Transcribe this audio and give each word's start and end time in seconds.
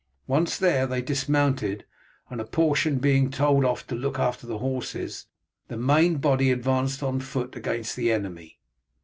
Once 0.25 0.57
there 0.57 0.87
they 0.87 0.99
dismounted, 0.99 1.85
and 2.31 2.41
a 2.41 2.43
portion 2.43 2.97
being 2.97 3.29
told 3.29 3.63
off 3.63 3.85
to 3.85 3.93
look 3.93 4.17
after 4.17 4.47
the 4.47 4.57
horses, 4.57 5.27
the 5.67 5.77
main 5.77 6.17
body 6.17 6.49
advanced 6.49 7.03
on 7.03 7.19
foot 7.19 7.55
against 7.55 7.95
the 7.95 8.11
enemy. 8.11 8.59